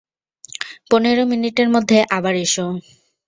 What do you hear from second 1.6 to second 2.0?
মধ্যে